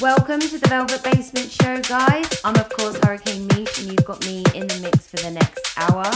[0.00, 2.40] Welcome to the Velvet Basement Show, guys.
[2.44, 5.76] I'm, of course, Hurricane Meesh, and you've got me in the mix for the next
[5.76, 6.06] hour.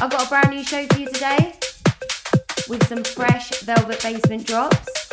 [0.00, 1.56] I've got a brand new show for you today
[2.68, 5.10] with some fresh Velvet Basement drops.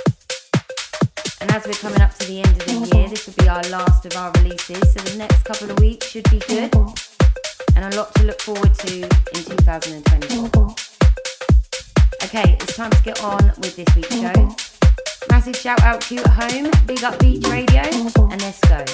[1.41, 3.63] And as we're coming up to the end of the year, this will be our
[3.63, 6.71] last of our releases, so the next couple of weeks should be good.
[7.75, 10.75] And a lot to look forward to in 2024.
[12.25, 14.68] Okay, it's time to get on with this week's show.
[15.29, 18.85] Massive shout out to you at home, big up Beach Radio, and let's go.